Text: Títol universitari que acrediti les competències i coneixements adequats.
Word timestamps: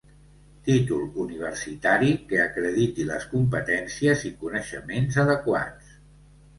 Títol 0.69 1.03
universitari 1.23 2.09
que 2.33 2.41
acrediti 2.47 3.07
les 3.13 3.29
competències 3.37 4.27
i 4.33 4.35
coneixements 4.43 5.25
adequats. 5.29 5.99